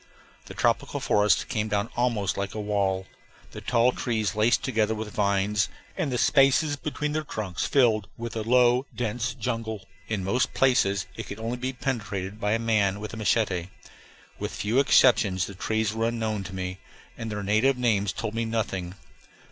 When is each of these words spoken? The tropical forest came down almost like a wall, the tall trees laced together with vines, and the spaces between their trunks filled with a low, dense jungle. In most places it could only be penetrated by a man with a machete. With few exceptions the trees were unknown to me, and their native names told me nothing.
The 0.47 0.55
tropical 0.55 0.99
forest 0.99 1.47
came 1.47 1.67
down 1.67 1.89
almost 1.95 2.35
like 2.35 2.55
a 2.55 2.59
wall, 2.59 3.05
the 3.51 3.61
tall 3.61 3.91
trees 3.91 4.33
laced 4.33 4.63
together 4.63 4.95
with 4.95 5.13
vines, 5.13 5.69
and 5.95 6.11
the 6.11 6.17
spaces 6.17 6.75
between 6.75 7.11
their 7.11 7.21
trunks 7.23 7.67
filled 7.67 8.07
with 8.17 8.35
a 8.35 8.41
low, 8.41 8.87
dense 8.95 9.35
jungle. 9.35 9.85
In 10.07 10.23
most 10.23 10.55
places 10.55 11.05
it 11.15 11.27
could 11.27 11.37
only 11.39 11.57
be 11.57 11.71
penetrated 11.71 12.39
by 12.39 12.53
a 12.53 12.57
man 12.57 12.99
with 12.99 13.13
a 13.13 13.15
machete. 13.15 13.69
With 14.39 14.55
few 14.55 14.79
exceptions 14.79 15.45
the 15.45 15.53
trees 15.53 15.93
were 15.93 16.07
unknown 16.07 16.45
to 16.45 16.55
me, 16.55 16.79
and 17.15 17.31
their 17.31 17.43
native 17.43 17.77
names 17.77 18.11
told 18.11 18.33
me 18.33 18.43
nothing. 18.43 18.95